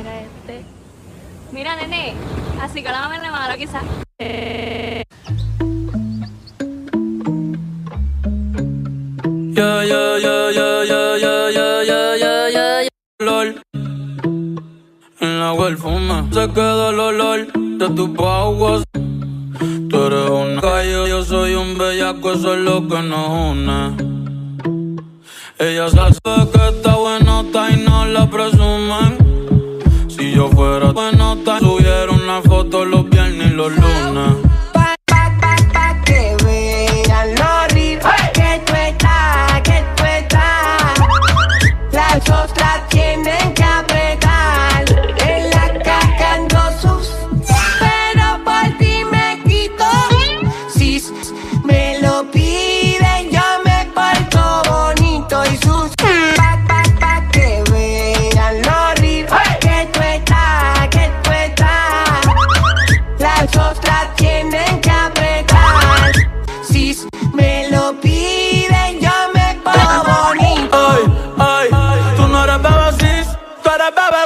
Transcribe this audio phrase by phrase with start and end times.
[0.00, 0.64] Mira este.
[1.52, 2.14] Mira, nene.
[2.58, 3.84] Así que la mamá le malo quizás.
[15.20, 18.82] En la web fuma se queda el olor de tu aguas.
[19.90, 24.10] Tú eres una calle, yo soy un bellaco, eso es lo que nos une.
[25.58, 26.96] Ella sabe que está
[31.44, 33.08] subieron una foto los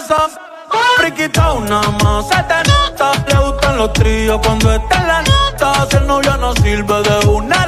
[0.06, 0.38] sos.
[0.96, 3.12] Friquita una más, se te nota.
[3.28, 5.86] Le gustan los tríos cuando está en la nota.
[5.91, 7.66] Si el novio no sirve de una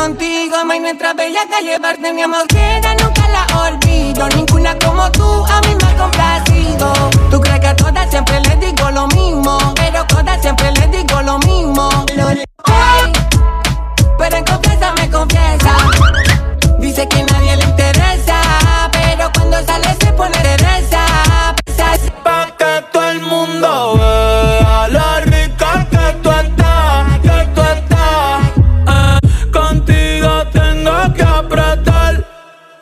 [0.00, 4.78] contigo, ma, y nuestra bella calle bar de mi amor, que nunca la olvido, ninguna
[4.78, 5.39] como tú.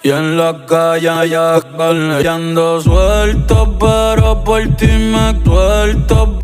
[0.08, 6.40] Y en la calle ya ando suelto, pero por ti me suelto.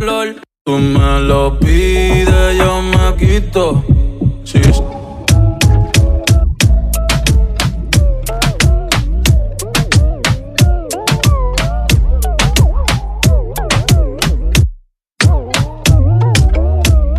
[0.00, 0.40] Lol.
[0.64, 3.84] Tú me lo pides, yo me quito.